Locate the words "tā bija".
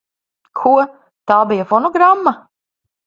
1.33-1.67